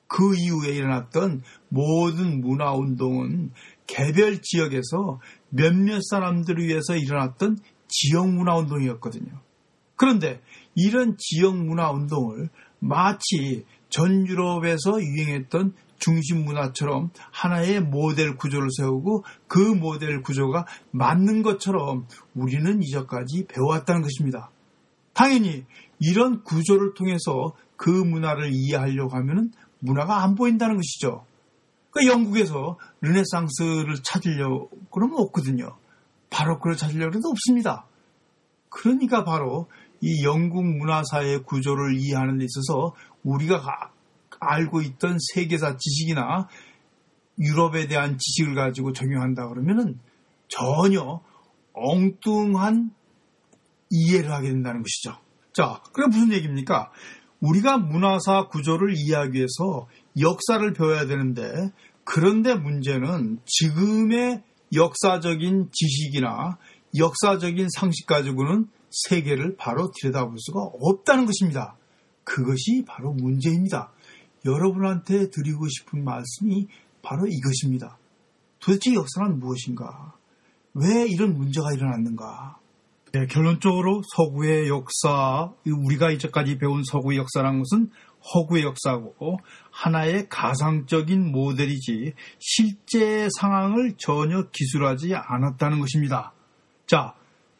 그 0.07 0.35
이후에 0.35 0.73
일어났던 0.73 1.43
모든 1.69 2.41
문화 2.41 2.73
운동은 2.73 3.51
개별 3.85 4.41
지역에서 4.41 5.19
몇몇 5.49 6.01
사람들을 6.09 6.65
위해서 6.65 6.95
일어났던 6.95 7.57
지역 7.87 8.29
문화 8.29 8.55
운동이었거든요. 8.57 9.41
그런데 9.95 10.41
이런 10.75 11.15
지역 11.17 11.57
문화 11.57 11.91
운동을 11.91 12.49
마치 12.79 13.65
전 13.89 14.27
유럽에서 14.27 15.01
유행했던 15.01 15.73
중심 15.99 16.45
문화처럼 16.45 17.09
하나의 17.31 17.81
모델 17.81 18.35
구조를 18.35 18.69
세우고 18.77 19.23
그 19.47 19.57
모델 19.59 20.21
구조가 20.21 20.67
맞는 20.91 21.41
것처럼 21.41 22.05
우리는 22.35 22.81
이전까지 22.83 23.47
배워왔다는 23.47 24.03
것입니다. 24.03 24.51
당연히 25.13 25.65
이런 25.99 26.43
구조를 26.43 26.93
통해서 26.93 27.55
그 27.75 27.89
문화를 27.89 28.51
이해하려고 28.53 29.15
하면 29.15 29.51
문화가 29.79 30.23
안 30.23 30.35
보인다는 30.35 30.75
것이죠. 30.75 31.25
그러니까 31.91 32.13
영국에서 32.13 32.77
르네상스를 33.01 34.03
찾으려고 34.03 34.69
그러면 34.91 35.19
없거든요. 35.19 35.77
바로크를 36.29 36.75
찾으려고 36.75 37.17
해도 37.17 37.29
없습니다. 37.29 37.85
그러니까 38.69 39.23
바로 39.23 39.67
이 40.01 40.23
영국 40.23 40.65
문화사의 40.65 41.43
구조를 41.43 41.97
이해하는 41.97 42.37
데 42.37 42.45
있어서 42.45 42.93
우리가 43.23 43.91
알고 44.39 44.81
있던 44.81 45.17
세계사 45.33 45.77
지식이나 45.77 46.47
유럽에 47.39 47.87
대한 47.87 48.17
지식을 48.17 48.55
가지고 48.55 48.93
적용한다 48.93 49.47
그러면은 49.47 49.99
전혀 50.47 51.21
엉뚱한 51.73 52.91
이해를 53.89 54.31
하게 54.31 54.49
된다는 54.49 54.81
것이죠. 54.81 55.19
자, 55.53 55.81
그럼 55.93 56.09
무슨 56.11 56.31
얘기입니까? 56.33 56.91
우리가 57.41 57.77
문화사 57.77 58.47
구조를 58.47 58.95
이해하기 58.95 59.37
위해서 59.37 59.87
역사를 60.19 60.73
배워야 60.73 61.05
되는데 61.05 61.71
그런데 62.03 62.55
문제는 62.55 63.39
지금의 63.45 64.43
역사적인 64.73 65.69
지식이나 65.71 66.57
역사적인 66.97 67.67
상식 67.75 68.07
가지고는 68.07 68.67
세계를 68.89 69.55
바로 69.57 69.91
들여다볼 69.99 70.35
수가 70.39 70.61
없다는 70.61 71.25
것입니다. 71.25 71.75
그것이 72.23 72.83
바로 72.87 73.13
문제입니다. 73.13 73.91
여러분한테 74.45 75.29
드리고 75.29 75.67
싶은 75.67 76.03
말씀이 76.03 76.67
바로 77.01 77.27
이것입니다. 77.27 77.97
도대체 78.59 78.93
역사는 78.93 79.39
무엇인가? 79.39 80.13
왜 80.73 81.07
이런 81.07 81.37
문제가 81.37 81.73
일어났는가? 81.73 82.59
네, 83.17 83.25
결론적으로 83.25 84.03
서구의 84.15 84.67
역사, 84.67 85.51
우리가 85.65 86.11
이제까지 86.11 86.59
배운 86.59 86.83
서구의 86.83 87.17
역사라는 87.17 87.63
것은 87.63 87.89
허구의 88.31 88.63
역사고 88.63 89.39
하나의 89.71 90.29
가상적인 90.29 91.31
모델이지 91.31 92.13
실제 92.37 93.27
상황을 93.39 93.95
전혀 93.97 94.43
기술하지 94.51 95.15
않았다는 95.15 95.79
것입니다. 95.79 96.33
자, 96.85 97.15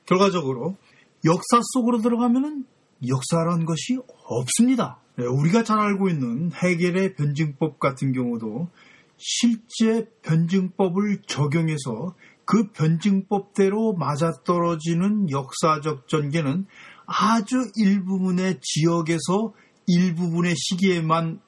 결과적으로 0.06 0.78
역사 1.26 1.60
속으로 1.74 2.04
들어가면 2.04 2.68
역사라는 3.08 3.66
것이 3.66 3.98
없습니다. 4.26 5.00
네, 5.16 5.26
우리가 5.26 5.64
잘 5.64 5.80
알고 5.80 6.10
있는 6.10 6.52
해결의 6.52 7.16
변증법 7.16 7.80
같은 7.80 8.14
경우도 8.14 8.70
실제 9.18 10.08
변증법을 10.22 11.24
적용해서 11.26 12.14
그 12.48 12.72
변증법대로 12.72 13.94
맞아떨어지는 13.94 15.30
역사적 15.30 16.08
전개는 16.08 16.66
아주 17.06 17.70
일부분의 17.75 18.60
지역에서 18.62 19.54
일부분의 19.86 20.56
시기에만 20.56 21.42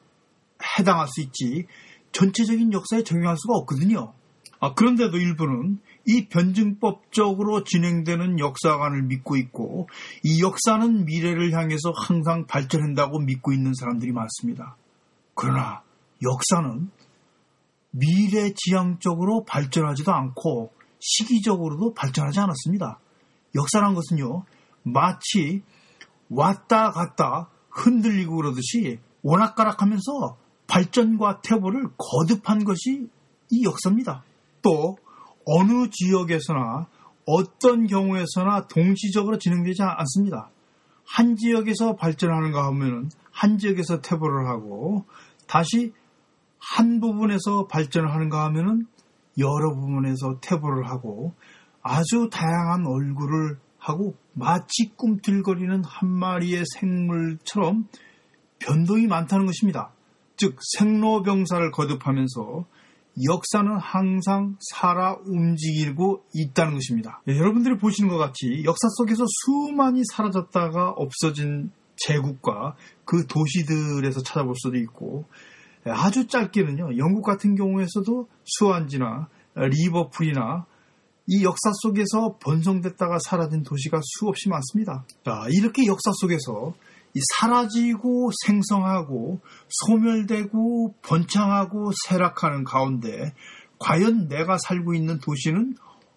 해당할 0.77 1.07
수 1.07 1.21
있지 1.21 1.65
전체적인 2.11 2.73
역사에 2.73 3.03
적용할 3.03 3.37
수가 3.37 3.55
없거든요. 3.59 4.13
아, 4.59 4.73
그런데도 4.73 5.17
일부는 5.17 5.79
이 6.05 6.27
변증법적으로 6.27 7.63
진행되는 7.63 8.37
역사관을 8.39 9.03
믿고 9.03 9.37
있고 9.37 9.87
이 10.23 10.43
역사는 10.43 11.05
미래를 11.05 11.53
향해서 11.53 11.91
항상 11.95 12.45
발전한다고 12.45 13.19
믿고 13.19 13.53
있는 13.53 13.73
사람들이 13.73 14.11
많습니다. 14.11 14.75
그러나 15.33 15.81
역사는 16.21 16.89
미래 17.91 18.53
지향적으로 18.53 19.45
발전하지도 19.45 20.11
않고 20.11 20.73
시기적으로도 20.99 21.93
발전하지 21.93 22.39
않았습니다. 22.39 22.99
역사란 23.55 23.95
것은요, 23.95 24.43
마치 24.83 25.63
왔다 26.29 26.91
갔다 26.91 27.49
흔들리고 27.69 28.35
그러듯이 28.35 28.99
오락가락하면서 29.23 30.37
발전과 30.67 31.41
퇴보를 31.41 31.89
거듭한 31.97 32.63
것이 32.63 33.09
이 33.51 33.63
역사입니다. 33.63 34.23
또 34.61 34.97
어느 35.45 35.89
지역에서나 35.89 36.87
어떤 37.25 37.87
경우에서나 37.87 38.67
동시적으로 38.67 39.37
진행되지 39.37 39.81
않습니다. 39.81 40.49
한 41.05 41.35
지역에서 41.35 41.95
발전하는가 41.95 42.65
하면 42.67 43.09
한 43.31 43.57
지역에서 43.57 44.01
퇴보를 44.01 44.47
하고 44.47 45.05
다시 45.47 45.93
한 46.59 46.99
부분에서 46.99 47.67
발전을 47.67 48.13
하는가 48.13 48.43
하면은 48.45 48.85
여러 49.39 49.73
부분에서 49.73 50.39
퇴보를 50.41 50.87
하고 50.87 51.33
아주 51.81 52.29
다양한 52.31 52.85
얼굴을 52.85 53.57
하고 53.77 54.15
마치 54.33 54.91
꿈틀거리는 54.95 55.83
한 55.85 56.09
마리의 56.09 56.63
생물처럼 56.75 57.87
변동이 58.59 59.07
많다는 59.07 59.45
것입니다. 59.45 59.91
즉 60.35 60.57
생로병사를 60.77 61.71
거듭하면서 61.71 62.65
역사는 63.29 63.77
항상 63.77 64.55
살아 64.71 65.17
움직이고 65.25 66.23
있다는 66.33 66.73
것입니다. 66.75 67.21
네, 67.25 67.37
여러분들이 67.37 67.77
보시는 67.77 68.09
것 68.09 68.17
같이 68.17 68.63
역사 68.63 68.87
속에서 68.97 69.25
수많이 69.27 70.01
사라졌다가 70.13 70.91
없어진 70.91 71.71
제국과 71.97 72.75
그 73.03 73.25
도시들에서 73.27 74.21
찾아볼 74.23 74.53
수도 74.55 74.77
있고 74.77 75.25
네, 75.25 75.58
아주 75.85 76.27
짧게는요 76.27 76.97
영국 76.97 77.23
같은 77.23 77.55
경우에서도 77.55 78.27
수완지나 78.43 79.29
리버풀이나 79.55 80.65
이 81.31 81.43
역사 81.43 81.71
속에서 81.83 82.37
번성됐다가 82.43 83.19
사라진 83.19 83.61
도시가 83.61 84.01
수없이 84.03 84.49
많습니다. 84.49 85.05
자, 85.23 85.45
이렇게 85.51 85.85
역사 85.85 86.11
속에서 86.19 86.73
사라지고 87.37 88.31
생성하고 88.45 89.39
소멸되고 89.69 90.95
번창하고 91.03 91.91
쇠락하는 92.07 92.63
가운데 92.63 93.33
과연 93.77 94.27
내가 94.27 94.57
살고 94.57 94.95
있는 94.95 95.19
도시는 95.19 95.75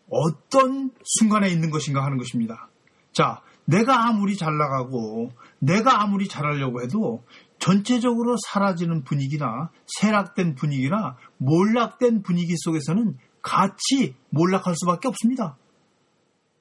어떤 0.09 0.91
순간에 1.05 1.51
있는 1.51 1.71
것인가 1.71 2.03
하는 2.05 2.17
것입니다. 2.17 2.71
자, 3.13 3.43
내가 3.67 4.09
아무리 4.09 4.37
잘 4.37 4.57
나가고 4.57 5.31
내가 5.59 6.03
아무리 6.03 6.27
잘하려고 6.27 6.83
해도 6.83 7.23
전체적으로 7.63 8.35
사라지는 8.49 9.05
분위기나 9.05 9.71
쇠락된 9.87 10.57
분위기나 10.57 11.17
몰락된 11.39 12.23
분위기 12.23 12.55
속에서는 12.57 13.17
같이 13.41 14.17
몰락할 14.31 14.75
수밖에 14.77 15.07
없습니다. 15.07 15.57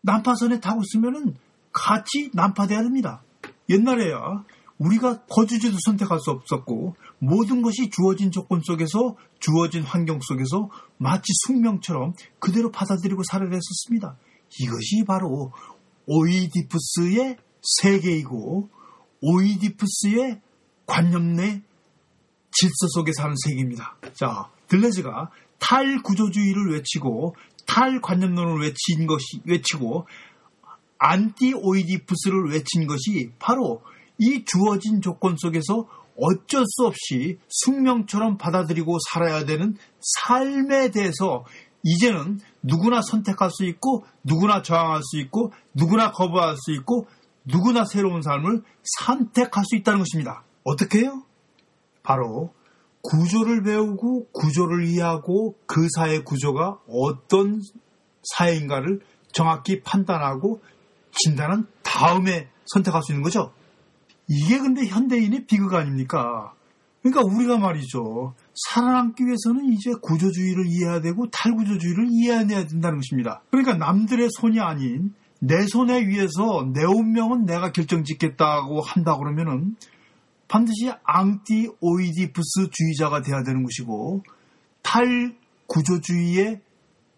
난파선에 0.02 0.60
타고 0.60 0.82
있으면 0.84 1.36
같이 1.71 2.30
난파돼야 2.36 2.84
됩니다. 2.84 3.23
옛날에야 3.67 4.43
우리가 4.78 5.23
거주지도 5.26 5.76
선택할 5.86 6.19
수 6.19 6.30
없었고 6.30 6.95
모든 7.17 7.63
것이 7.63 7.89
주어진 7.89 8.30
조건 8.30 8.62
속에서 8.63 9.15
주어진 9.39 9.82
환경 9.82 10.19
속에서 10.21 10.69
마치 10.97 11.34
숙명처럼 11.47 12.13
그대로 12.38 12.69
받아들이고 12.69 13.23
살아야 13.23 13.49
했었습니다. 13.49 14.17
이것이 14.60 15.04
바로 15.08 15.52
오이디푸스의 16.06 17.38
세계이고 17.80 18.69
오이디푸스의 19.21 20.41
관념 20.91 21.38
내 21.38 21.62
질서 22.51 22.88
속에 22.89 23.13
사는 23.13 23.34
세계입니다. 23.45 23.95
자, 24.13 24.49
들레즈가 24.67 25.32
탈구조주의를 25.60 26.73
외치고 26.73 27.34
탈관념론을 27.65 28.62
외친 28.62 29.08
것이 29.08 29.39
외치고 29.45 30.06
안티오이디푸스를 30.97 32.51
외친 32.51 32.88
것이 32.88 33.32
바로 33.39 33.82
이 34.17 34.43
주어진 34.43 35.01
조건 35.01 35.38
속에서 35.38 35.88
어쩔 36.17 36.65
수 36.67 36.86
없이 36.86 37.39
숙명처럼 37.47 38.38
받아들이고 38.38 38.97
살아야 39.12 39.45
되는 39.45 39.77
삶에 40.01 40.91
대해서 40.91 41.45
이제는 41.84 42.41
누구나 42.62 43.01
선택할 43.01 43.49
수 43.49 43.63
있고 43.65 44.06
누구나 44.23 44.62
저항할 44.62 45.01
수 45.04 45.19
있고 45.21 45.54
누구나 45.73 46.12
거부할 46.12 46.58
수 46.58 46.73
있고 46.73 47.08
누구나 47.45 47.86
새로운 47.86 48.21
삶을 48.21 48.63
선택할 48.84 49.63
수 49.65 49.77
있다는 49.77 49.99
것입니다. 49.99 50.43
어떻게 50.63 51.00
해요? 51.00 51.24
바로 52.04 52.54
구조를 53.02 53.63
배우고 53.63 54.30
구조를 54.32 54.86
이해하고 54.86 55.56
그 55.65 55.88
사회 55.95 56.19
구조가 56.19 56.80
어떤 56.88 57.62
사회인가를 58.24 59.02
정확히 59.32 59.82
판단하고 59.82 60.62
진단은 61.12 61.65
다음에 61.84 62.50
선택할 62.65 63.02
수 63.04 63.12
있는 63.12 63.24
거죠. 63.24 63.54
이게 64.28 64.60
근데 64.60 64.86
현대인의 64.86 65.45
비극 65.45 65.74
아닙니까? 65.74 66.54
그러니까 67.02 67.21
우리가 67.24 67.58
말이죠. 67.58 68.36
살아남기 68.54 69.26
위해서는 69.26 69.74
이제 69.74 69.91
구조주의를 70.02 70.67
이해해야 70.67 71.02
되고 71.02 71.30
탈구조주의를 71.32 72.08
이해해야 72.12 72.45
된다는 72.67 73.00
것입니다. 73.00 73.41
그러니까 73.50 73.76
남들의 73.76 74.30
손이 74.39 74.60
아닌 74.60 75.13
내 75.39 75.65
손에 75.65 75.97
의해서 75.97 76.69
내 76.71 76.84
운명은 76.84 77.45
내가 77.45 77.71
결정짓겠다고 77.71 78.82
한다 78.82 79.17
그러면은 79.17 79.76
반드시 80.52 80.92
앙티 81.04 81.70
오이디푸스 81.80 82.72
주의자가 82.72 83.22
돼야 83.22 83.42
되는 83.42 83.64
것이고 83.64 84.22
탈구조주의에 84.84 86.60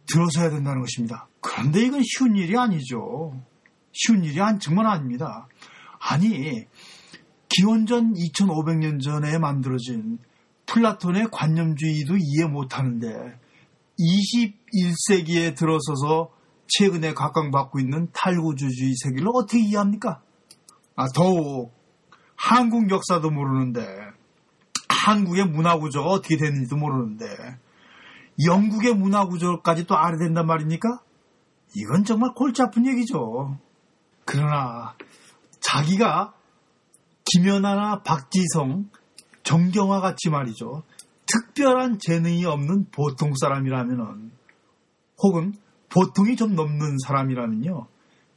들어서야 0.06 0.52
된다는 0.52 0.82
것입니다. 0.82 1.28
그런데 1.42 1.82
이건 1.82 2.04
쉬운 2.04 2.36
일이 2.36 2.56
아니죠. 2.56 3.34
쉬운 3.92 4.24
일이 4.24 4.40
정말 4.60 4.86
아닙니다. 4.86 5.48
아니, 6.00 6.68
기원전 7.50 8.14
2500년 8.14 9.02
전에 9.02 9.40
만들어진 9.40 10.20
플라톤의 10.68 11.30
관념주의도 11.32 12.16
이해 12.18 12.46
못하는데 12.46 13.08
21세기에 14.00 15.56
들어서서 15.58 16.30
최근에 16.68 17.16
각광받고 17.16 17.80
있는 17.80 18.10
탈구주주의 18.14 18.94
세계를 18.96 19.28
어떻게 19.34 19.60
이해합니까? 19.60 20.22
아, 20.96 21.08
더욱 21.16 21.74
한국 22.46 22.92
역사도 22.92 23.30
모르는데 23.30 23.88
한국의 24.90 25.46
문화 25.46 25.78
구조가 25.78 26.10
어떻게 26.10 26.36
되는지도 26.36 26.76
모르는데 26.76 27.26
영국의 28.46 28.96
문화 28.96 29.26
구조까지 29.26 29.88
또 29.88 29.96
알아야 29.96 30.18
된단 30.18 30.46
말입니까? 30.46 31.00
이건 31.74 32.04
정말 32.04 32.34
골치 32.36 32.62
아픈 32.62 32.86
얘기죠. 32.86 33.58
그러나 34.26 34.94
자기가 35.62 36.34
김연아나 37.24 38.04
박지성, 38.04 38.90
정경화 39.44 40.02
같이 40.02 40.30
말이죠. 40.30 40.84
특별한 41.26 42.00
재능이 42.00 42.44
없는 42.44 42.88
보통 42.92 43.32
사람이라면은 43.40 44.32
혹은 45.20 45.54
보통이 45.88 46.36
좀 46.36 46.56
넘는 46.56 46.98
사람이라면요. 47.08 47.88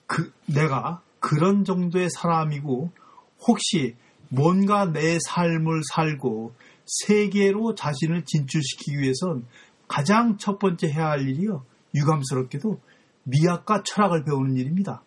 그 0.07 0.33
내가 0.47 1.03
그런 1.19 1.65
정도의 1.65 2.09
사람이고 2.09 2.93
혹시 3.41 3.97
뭔가 4.29 4.87
내 4.87 5.19
삶을 5.21 5.83
살고 5.95 6.55
세계로 6.85 7.75
자신을 7.75 8.25
진출시키기 8.25 8.99
위해선 8.99 9.47
가장 9.89 10.37
첫 10.39 10.59
번째 10.59 10.89
해야 10.89 11.11
할 11.11 11.29
일이요. 11.29 11.65
유감스럽게도 11.95 12.81
미학과 13.25 13.83
철학을 13.85 14.25
배우는 14.25 14.57
일입니다. 14.57 15.03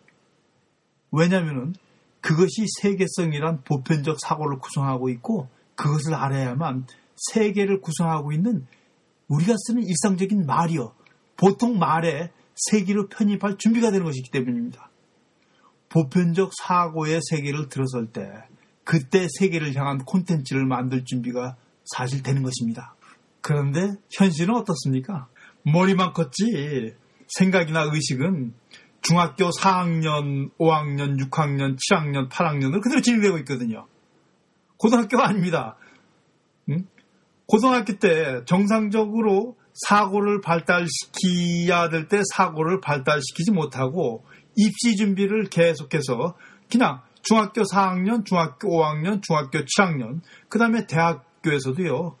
왜냐하면 1.12 1.74
그것이 2.20 2.66
세계성이란 2.80 3.62
보편적 3.64 4.18
사고를 4.20 4.58
구성하고 4.58 5.08
있고 5.10 5.48
그것을 5.74 6.14
알아야만 6.14 6.86
세계를 7.32 7.80
구성하고 7.80 8.32
있는 8.32 8.66
우리가 9.28 9.54
쓰는 9.56 9.82
일상적인 9.82 10.44
말이요. 10.46 10.92
보통 11.36 11.78
말에 11.78 12.30
세계로 12.54 13.08
편입할 13.08 13.56
준비가 13.56 13.90
되는 13.90 14.04
것이기 14.04 14.30
때문입니다. 14.30 14.90
보편적 15.90 16.52
사고의 16.62 17.20
세계를 17.30 17.68
들어설 17.68 18.06
때 18.12 18.30
그때 18.84 19.26
세계를 19.38 19.74
향한 19.74 19.98
콘텐츠를 19.98 20.64
만들 20.64 21.04
준비가 21.04 21.56
사실 21.84 22.22
되는 22.22 22.42
것입니다. 22.42 22.94
그런데 23.40 23.92
현실은 24.10 24.54
어떻습니까? 24.54 25.28
머리만 25.62 26.12
컸지 26.12 26.94
생각이나 27.28 27.82
의식은 27.92 28.54
중학교 29.02 29.50
4학년, 29.50 30.50
5학년, 30.58 31.18
6학년, 31.18 31.76
7학년, 31.76 32.28
8학년으로 32.28 32.82
그대로 32.82 33.00
진행되고 33.00 33.38
있거든요. 33.38 33.86
고등학교가 34.76 35.28
아닙니다. 35.28 35.76
응? 36.70 36.86
고등학교 37.46 37.98
때 37.98 38.44
정상적으로 38.44 39.56
사고를 39.86 40.40
발달시켜야 40.40 41.88
될 41.88 42.08
때 42.08 42.22
사고를 42.34 42.80
발달시키지 42.80 43.52
못하고 43.52 44.24
입시 44.60 44.96
준비를 44.96 45.48
계속해서 45.48 46.36
그냥 46.70 47.00
중학교 47.22 47.62
4학년, 47.62 48.24
중학교 48.24 48.68
5학년, 48.68 49.22
중학교 49.22 49.60
7학년, 49.60 50.20
그 50.48 50.58
다음에 50.58 50.86
대학교에서도요, 50.86 52.16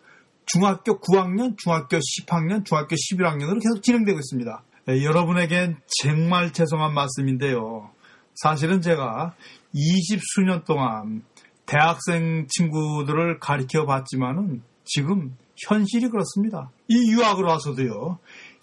중학교 0.46 1.00
9학년, 1.00 1.56
중학교 1.58 1.98
10학년, 1.98 2.64
중학교 2.64 2.96
11학년으로 2.96 3.60
계속 3.62 3.82
진행되고 3.82 4.18
있습니다. 4.18 4.62
네, 4.86 5.04
여러분에겐 5.04 5.76
정말 6.02 6.52
죄송한 6.52 6.94
말씀인데요. 6.94 7.90
사실은 8.34 8.80
제가 8.80 9.34
20수년 9.74 10.64
동안 10.64 11.22
대학생 11.66 12.46
친구들을 12.48 13.38
가르쳐 13.38 13.84
봤지만은 13.84 14.62
지금 14.84 15.36
현실이 15.68 16.08
그렇습니다. 16.08 16.70
이 16.88 17.12
유학을 17.12 17.44
와서도요, 17.44 18.18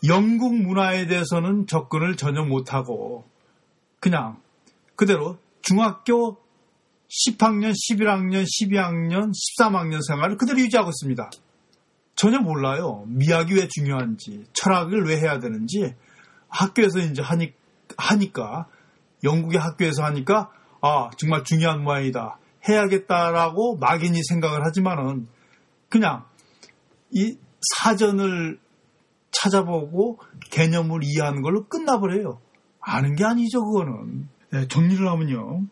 영국 0.08 0.56
문화에 0.56 1.08
대해서는 1.08 1.68
접근을 1.68 2.18
전혀 2.18 2.44
못하고, 2.44 3.26
그냥 4.00 4.42
그대로 4.96 5.38
중학교 5.62 6.38
10학년, 7.08 7.74
11학년, 7.74 8.44
12학년, 8.44 9.32
13학년 9.32 10.02
생활을 10.06 10.38
그대로 10.38 10.60
유지하고 10.60 10.90
있습니다. 10.90 11.30
전혀 12.16 12.40
몰라요. 12.40 13.06
미학이 13.08 13.54
왜 13.54 13.68
중요한지, 13.68 14.46
철학을 14.54 15.06
왜 15.06 15.18
해야 15.18 15.40
되는지, 15.40 15.96
학교에서 16.50 17.00
이제 17.00 17.22
하니, 17.22 17.54
하니까, 17.96 18.68
영국의 19.24 19.60
학교에서 19.60 20.04
하니까, 20.04 20.50
아, 20.82 21.10
정말 21.18 21.44
중요한 21.44 21.84
모양이다. 21.84 22.40
해야겠다라고 22.68 23.78
막연히 23.78 24.22
생각을 24.24 24.66
하지만은, 24.66 25.28
그냥, 25.90 26.26
이 27.12 27.38
사전을 27.76 28.60
찾아보고 29.32 30.20
개념을 30.52 31.02
이해하는 31.04 31.42
걸로 31.42 31.68
끝나버려요. 31.68 32.42
아는 32.88 33.16
게 33.16 33.26
아니죠, 33.26 33.66
그거는. 33.66 34.30
네, 34.54 34.68
정리를 34.70 35.06
하면요. 35.06 35.66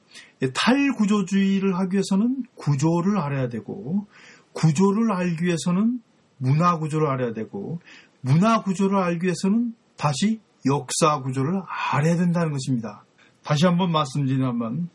탈구조주의를 0.54 1.74
하기 1.80 1.94
위해서는 1.94 2.44
구조를 2.56 3.18
알아야 3.18 3.48
되고, 3.48 4.06
구조를 4.52 5.14
알기 5.14 5.46
위해서는 5.46 6.02
문화 6.38 6.78
구조를 6.78 7.08
알아야 7.08 7.34
되고, 7.34 7.80
문화 8.20 8.64
구조를 8.64 8.98
알기 8.98 9.28
위해서는 9.28 9.74
다시 9.96 10.42
역사 10.66 11.22
구조를 11.22 11.62
알아야 11.94 12.18
된다는 12.18 12.52
것입니다. 12.52 13.06
다시 13.44 13.66
한번 13.66 13.94
말씀드리면, 13.94 14.90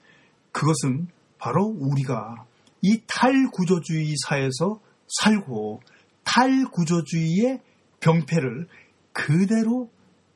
그것은 0.53 1.09
바로 1.39 1.65
우리가 1.65 2.45
이 2.83 3.01
탈구조주의 3.07 4.15
사회에서 4.29 4.79
살고, 5.23 5.81
탈구조주의의 6.25 7.63
병폐를 8.01 8.69
그대로 9.15 9.89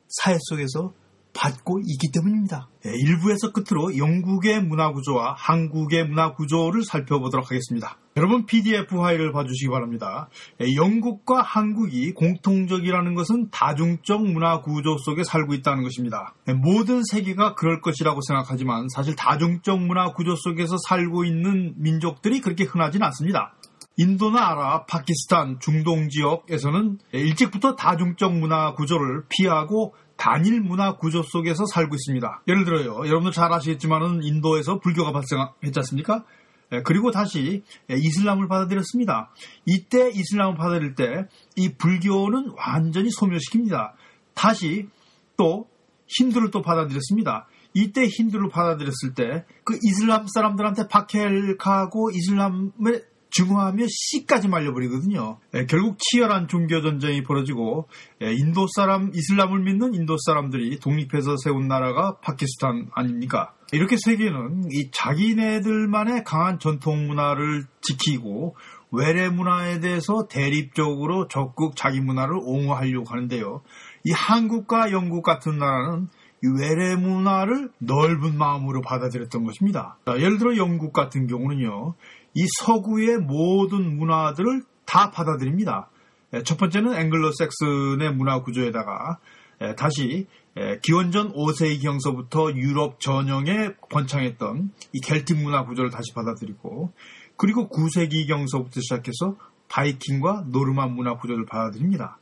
사회 0.07 0.35
속에서 0.39 0.93
받고 1.35 1.81
있기 1.85 2.11
때문입니다. 2.11 2.69
네, 2.83 2.91
1부에서 2.91 3.51
끝으로 3.53 3.97
영국의 3.97 4.63
문화구조와 4.63 5.35
한국의 5.37 6.07
문화구조를 6.07 6.83
살펴보도록 6.83 7.51
하겠습니다. 7.51 7.97
여러분 8.17 8.45
PDF 8.45 8.95
파일을 8.95 9.33
봐주시기 9.33 9.69
바랍니다. 9.69 10.29
네, 10.57 10.73
영국과 10.75 11.41
한국이 11.41 12.13
공통적이라는 12.13 13.13
것은 13.13 13.49
다중적 13.51 14.23
문화 14.23 14.61
구조 14.61 14.97
속에 14.97 15.23
살고 15.23 15.53
있다는 15.53 15.83
것입니다. 15.83 16.33
네, 16.45 16.53
모든 16.53 17.03
세계가 17.03 17.55
그럴 17.55 17.81
것이라고 17.81 18.21
생각하지만 18.21 18.87
사실 18.87 19.15
다중적 19.15 19.81
문화 19.81 20.13
구조 20.13 20.35
속에서 20.35 20.77
살고 20.87 21.25
있는 21.25 21.73
민족들이 21.77 22.39
그렇게 22.39 22.63
흔하진 22.63 23.03
않습니다. 23.03 23.53
인도나 23.97 24.49
아랍, 24.49 24.87
파키스탄, 24.87 25.59
중동 25.59 26.09
지역에서는 26.09 26.99
일찍부터 27.13 27.75
다중적 27.75 28.33
문화 28.37 28.73
구조를 28.73 29.23
피하고 29.29 29.93
단일 30.25 30.59
문화 30.59 30.97
구조 30.97 31.21
속에서 31.21 31.67
살고 31.67 31.93
있습니다. 31.93 32.41
예를 32.47 32.65
들어요. 32.65 32.97
여러분도 33.05 33.29
잘 33.29 33.53
아시겠지만은 33.53 34.23
인도에서 34.23 34.79
불교가 34.79 35.11
발생했지 35.11 35.77
않습니까? 35.77 36.23
예, 36.71 36.81
그리고 36.81 37.11
다시 37.11 37.61
이슬람을 37.91 38.47
받아들였습니다. 38.47 39.29
이때 39.67 40.09
이슬람을 40.09 40.55
받아들일 40.55 40.95
때 40.95 41.27
이 41.55 41.75
불교는 41.75 42.53
완전히 42.57 43.09
소멸시킵니다. 43.09 43.91
다시 44.33 44.89
또 45.37 45.67
힌두를 46.07 46.49
또 46.49 46.63
받아들였습니다. 46.63 47.47
이때 47.75 48.07
힌두를 48.07 48.49
받아들였을 48.49 49.13
때 49.13 49.45
그 49.63 49.77
이슬람 49.83 50.25
사람들한테 50.25 50.87
박해하고 50.87 52.09
이슬람을 52.09 53.05
증오하며 53.35 53.85
씨까지 53.89 54.47
말려버리거든요. 54.47 55.39
예, 55.55 55.65
결국 55.65 55.97
치열한 55.99 56.47
종교 56.47 56.81
전쟁이 56.81 57.23
벌어지고 57.23 57.87
예, 58.21 58.33
인도 58.33 58.65
사람 58.75 59.11
이슬람을 59.13 59.61
믿는 59.61 59.93
인도 59.93 60.15
사람들이 60.17 60.79
독립해서 60.79 61.35
세운 61.43 61.67
나라가 61.67 62.17
파키스탄 62.21 62.89
아닙니까? 62.93 63.53
이렇게 63.73 63.97
세계는 63.97 64.69
이 64.71 64.89
자기네들만의 64.91 66.23
강한 66.23 66.59
전통 66.59 67.07
문화를 67.07 67.65
지키고 67.81 68.55
외래 68.91 69.27
문화에 69.29 69.79
대해서 69.81 70.27
대립적으로 70.29 71.27
적극 71.27 71.75
자기 71.75 71.99
문화를 71.99 72.35
옹호하려고 72.41 73.09
하는데요. 73.09 73.61
이 74.05 74.11
한국과 74.11 74.91
영국 74.91 75.23
같은 75.23 75.57
나라는 75.57 76.07
이 76.07 76.14
외래 76.41 76.95
문화를 76.95 77.69
넓은 77.79 78.37
마음으로 78.37 78.81
받아들였던 78.81 79.43
것입니다. 79.43 79.97
예를 80.07 80.37
들어 80.37 80.55
영국 80.57 80.93
같은 80.93 81.27
경우는요. 81.27 81.95
이 82.33 82.45
서구의 82.59 83.17
모든 83.19 83.97
문화들을 83.97 84.63
다 84.85 85.11
받아들입니다. 85.11 85.89
예, 86.33 86.43
첫 86.43 86.57
번째는 86.57 86.93
앵글로색슨의 86.93 88.13
문화 88.13 88.41
구조에다가 88.41 89.17
예, 89.61 89.75
다시 89.75 90.27
예, 90.57 90.79
기원전 90.81 91.33
5세기경서부터 91.33 92.55
유럽 92.55 92.99
전역에 92.99 93.75
번창했던 93.89 94.71
이 94.93 94.99
켈틱 95.01 95.41
문화 95.41 95.65
구조를 95.65 95.89
다시 95.89 96.13
받아들이고 96.13 96.93
그리고 97.37 97.69
9세기경서부터 97.69 98.81
시작해서 98.81 99.37
바이킹과 99.67 100.45
노르만 100.47 100.93
문화 100.93 101.17
구조를 101.17 101.45
받아들입니다. 101.45 102.19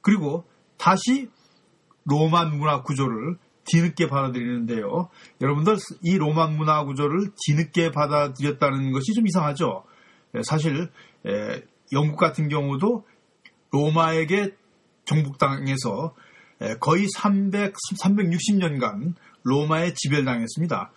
그리고 0.00 0.44
다시 0.78 1.28
로만 2.04 2.56
문화 2.56 2.82
구조를 2.82 3.36
뒤늦게 3.66 4.08
받아들이는데요. 4.08 5.08
여러분들 5.40 5.76
이 6.02 6.16
로만 6.16 6.56
문화 6.56 6.84
구조를 6.84 7.30
뒤늦게 7.46 7.90
받아들였다는 7.90 8.92
것이 8.92 9.12
좀 9.14 9.26
이상하죠. 9.26 9.84
예, 10.36 10.40
사실 10.42 10.90
영국 11.92 12.16
같은 12.16 12.48
경우도 12.48 13.04
로마에게 13.72 14.54
정복당해서 15.04 16.14
거의 16.80 17.06
300, 17.08 17.74
360년간 18.00 19.14
로마에 19.42 19.92
지배당했습니다. 19.94 20.90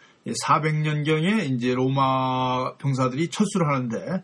400년경에 0.45 1.51
이제 1.51 1.73
로마 1.73 2.75
병사들이 2.77 3.29
철수를 3.29 3.67
하는데 3.67 4.23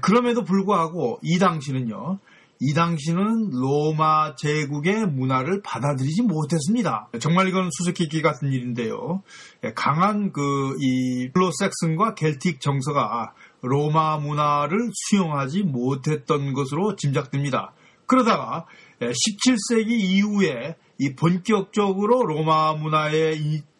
그럼에도 0.00 0.44
불구하고 0.44 1.20
이 1.22 1.38
당시는요. 1.38 2.18
이 2.60 2.72
당시는 2.74 3.50
로마 3.50 4.34
제국의 4.36 5.06
문화를 5.06 5.62
받아들이지 5.62 6.22
못했습니다. 6.22 7.08
정말 7.20 7.48
이건 7.48 7.68
수수께끼 7.70 8.22
같은 8.22 8.52
일인데요. 8.52 9.22
예, 9.64 9.72
강한 9.74 10.32
그 10.32 10.76
이 10.80 11.30
플로섹슨과 11.32 12.14
겔틱 12.14 12.60
정서가 12.60 13.32
로마 13.62 14.18
문화를 14.18 14.90
수용하지 14.92 15.62
못했던 15.64 16.52
것으로 16.52 16.96
짐작됩니다. 16.96 17.72
그러다가 18.06 18.66
17세기 19.00 19.90
예, 19.90 19.96
이후에 19.96 20.76
이 20.98 21.14
본격적으로 21.14 22.24
로마 22.24 22.74
문화에 22.74 23.36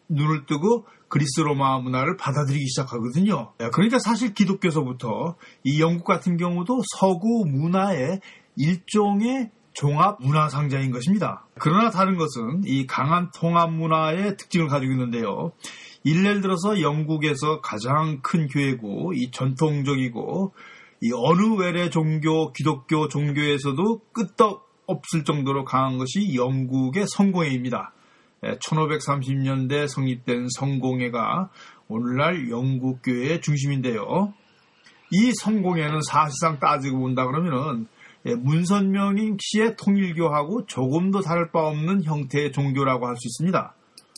눈을 0.09 0.45
뜨고 0.45 0.85
그리스 1.07 1.39
로마 1.39 1.79
문화를 1.79 2.17
받아들이기 2.17 2.67
시작하거든요. 2.67 3.53
예, 3.61 3.69
그러니까 3.69 3.99
사실 3.99 4.33
기독교서부터 4.33 5.35
이 5.63 5.81
영국 5.81 6.05
같은 6.05 6.37
경우도 6.37 6.81
서구 6.99 7.45
문화에 7.47 8.19
일종의 8.57 9.51
종합 9.73 10.17
문화 10.19 10.49
상자인 10.49 10.91
것입니다. 10.91 11.45
그러나 11.59 11.91
다른 11.91 12.17
것은 12.17 12.63
이 12.65 12.87
강한 12.87 13.29
통합 13.35 13.71
문화의 13.71 14.35
특징을 14.35 14.67
가지고 14.67 14.91
있는데요. 14.93 15.51
일례를 16.03 16.41
들어서 16.41 16.81
영국에서 16.81 17.61
가장 17.61 18.21
큰 18.21 18.47
교회고 18.47 19.13
이 19.13 19.29
전통적이고 19.29 20.53
이 21.03 21.11
어느 21.13 21.53
외래 21.59 21.91
종교 21.91 22.51
기독교 22.53 23.07
종교에서도 23.07 24.01
끄떡 24.13 24.67
없을 24.87 25.23
정도로 25.23 25.63
강한 25.63 25.99
것이 25.99 26.33
영국의 26.35 27.05
성공회입니다. 27.07 27.93
1530년대 28.41 29.87
성립된 29.87 30.47
성공회가 30.57 31.49
오늘날 31.87 32.49
영국 32.49 33.01
교회의 33.03 33.41
중심인데요. 33.41 34.33
이 35.11 35.31
성공에는 35.41 36.01
사실상 36.01 36.59
따지고 36.59 36.99
본다 36.99 37.25
그러면은 37.25 37.85
예, 37.85 37.96
문선명 38.35 39.37
씨의 39.39 39.75
통일교하고 39.77 40.65
조금도 40.65 41.21
다를 41.21 41.51
바 41.51 41.67
없는 41.67 42.03
형태의 42.03 42.51
종교라고 42.51 43.07
할 43.07 43.15
수 43.15 43.27
있습니다. 43.27 43.73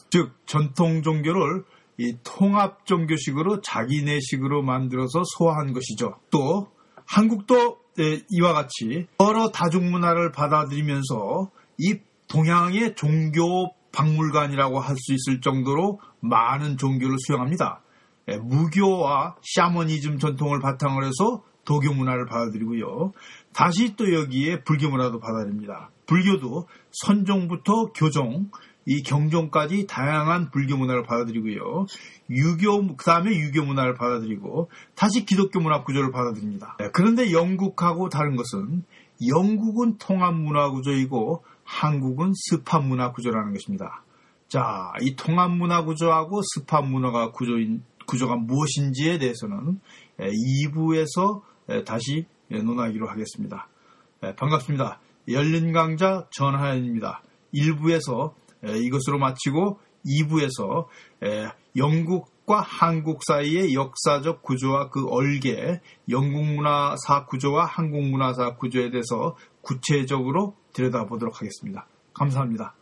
즉 0.09 0.31
전통 0.45 1.01
종교를 1.03 1.63
이 1.97 2.15
통합 2.23 2.85
종교식으로 2.85 3.61
자기네식으로 3.61 4.63
만들어서 4.63 5.23
소화한 5.37 5.73
것이죠. 5.73 6.15
또 6.31 6.71
한국도 7.05 7.77
예, 7.99 8.21
이와 8.29 8.53
같이 8.53 9.07
여러 9.21 9.49
다중 9.49 9.91
문화를 9.91 10.31
받아들이면서 10.31 11.51
이 11.77 11.99
동양의 12.29 12.95
종교 12.95 13.73
박물관이라고 13.91 14.79
할 14.79 14.95
수 14.97 15.13
있을 15.13 15.41
정도로 15.41 15.99
많은 16.21 16.77
종교를 16.77 17.17
수용합니다. 17.25 17.81
예, 18.29 18.37
무교와 18.37 19.35
샤머니즘 19.41 20.19
전통을 20.19 20.59
바탕으로 20.59 21.05
해서 21.05 21.43
도교 21.69 21.93
문화를 21.93 22.25
받아들이고요. 22.25 23.13
다시 23.53 23.95
또 23.95 24.11
여기에 24.11 24.63
불교 24.63 24.89
문화도 24.89 25.19
받아들입니다. 25.19 25.91
불교도 26.07 26.67
선종부터 26.89 27.91
교종, 27.93 28.49
이 28.87 29.03
경종까지 29.03 29.85
다양한 29.85 30.49
불교 30.49 30.77
문화를 30.77 31.03
받아들이고요. 31.03 31.85
유교, 32.31 32.95
그 32.95 33.05
다음에 33.05 33.37
유교 33.37 33.63
문화를 33.63 33.93
받아들이고, 33.93 34.71
다시 34.95 35.25
기독교 35.25 35.59
문화 35.59 35.83
구조를 35.83 36.11
받아들입니다. 36.11 36.77
네, 36.79 36.89
그런데 36.91 37.31
영국하고 37.31 38.09
다른 38.09 38.35
것은 38.35 38.83
영국은 39.27 39.99
통합 39.99 40.33
문화 40.33 40.71
구조이고 40.71 41.43
한국은 41.63 42.31
습합 42.33 42.83
문화 42.83 43.11
구조라는 43.11 43.53
것입니다. 43.53 44.03
자, 44.47 44.91
이 45.01 45.15
통합 45.15 45.51
문화 45.51 45.83
구조하고 45.83 46.41
습합 46.55 46.87
문화가 46.87 47.31
구조인, 47.31 47.83
구조가 48.07 48.37
무엇인지에 48.37 49.19
대해서는 49.19 49.79
2부에서 50.17 51.41
다시 51.85 52.25
논하기로 52.49 53.07
하겠습니다. 53.07 53.67
반갑습니다. 54.35 54.99
열린 55.29 55.71
강좌 55.71 56.27
전하연입니다. 56.31 57.21
1부에서 57.53 58.33
이것으로 58.63 59.19
마치고 59.19 59.79
2부에서 60.05 60.87
영국과 61.75 62.61
한국 62.61 63.23
사이의 63.23 63.75
역사적 63.75 64.41
구조와 64.41 64.89
그 64.89 65.07
얼개, 65.07 65.79
영국 66.09 66.43
문화사 66.45 67.25
구조와 67.27 67.65
한국 67.65 68.01
문화사 68.03 68.55
구조에 68.55 68.89
대해서 68.89 69.35
구체적으로 69.61 70.55
들여다보도록 70.73 71.41
하겠습니다. 71.41 71.85
감사합니다. 72.13 72.73